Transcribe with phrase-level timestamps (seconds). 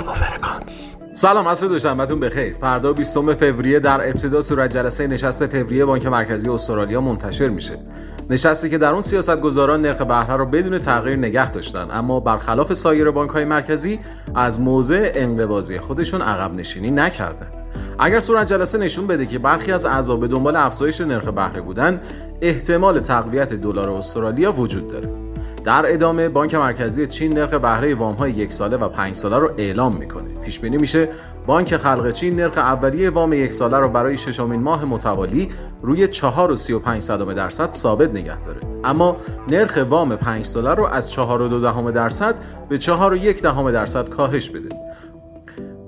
[0.00, 0.14] بابا
[1.12, 2.52] سلام عصر دوشنبهتون بخیر.
[2.52, 7.78] فردا 20 فوریه در ابتدا صورت جلسه نشست فوریه بانک مرکزی استرالیا منتشر میشه.
[8.30, 13.10] نشستی که در اون سیاستگزاران نرخ بهره رو بدون تغییر نگه داشتن اما برخلاف سایر
[13.10, 14.00] بانک های مرکزی
[14.34, 17.52] از موضع انقباضی خودشون عقب نشینی نکردن.
[17.98, 22.00] اگر صورت جلسه نشون بده که برخی از اعضا به دنبال افزایش نرخ بهره بودن
[22.42, 25.27] احتمال تقویت دلار استرالیا وجود داره.
[25.68, 29.50] در ادامه بانک مرکزی چین نرخ بهره وام های یک ساله و پنج ساله رو
[29.56, 30.40] اعلام می‌کنه.
[30.44, 31.08] پیش بینی میشه
[31.46, 35.48] بانک خلق چین نرخ اولیه وام یک ساله رو برای ششمین ماه متوالی
[35.82, 38.60] روی 4.35 صدم درصد ثابت نگه داره.
[38.84, 39.16] اما
[39.48, 42.34] نرخ وام 5 ساله رو از 4.2 درصد
[42.68, 44.68] به 4.1 درصد کاهش بده.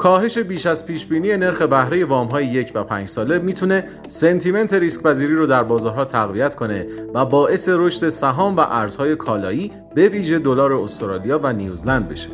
[0.01, 4.75] کاهش بیش از پیش بینی نرخ بهره وام های یک و پنج ساله می‌تونه سنتیمنت
[4.75, 10.09] ریسک پذیری رو در بازارها تقویت کنه و باعث رشد سهام و ارزهای کالایی به
[10.09, 12.31] ویژه دلار استرالیا و نیوزلند بشه.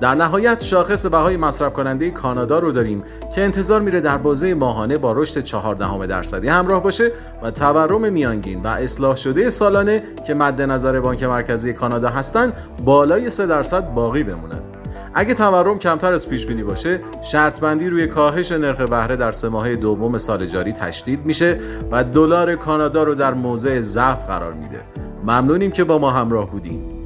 [0.00, 4.98] در نهایت شاخص بهای مصرف کننده کانادا رو داریم که انتظار میره در بازه ماهانه
[4.98, 10.62] با رشد 14 درصدی همراه باشه و تورم میانگین و اصلاح شده سالانه که مد
[10.62, 12.52] نظر بانک مرکزی کانادا هستند
[12.84, 14.69] بالای 3 درصد باقی بمونن.
[15.14, 19.48] اگه تورم کمتر از پیش بینی باشه شرط بندی روی کاهش نرخ بهره در سه
[19.48, 24.80] ماهه دوم سال جاری تشدید میشه و دلار کانادا رو در موضع ضعف قرار میده.
[25.24, 26.99] ممنونیم که با ما همراه بودیم